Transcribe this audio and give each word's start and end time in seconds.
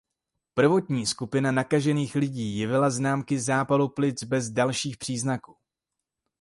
Prvotní 0.53 1.05
skupina 1.05 1.51
nakažených 1.51 2.15
lidí 2.15 2.57
jevila 2.57 2.89
známky 2.89 3.39
zápalu 3.39 3.89
plic 3.89 4.23
bez 4.23 4.49
dalších 4.49 4.97
příznaků. 4.97 5.55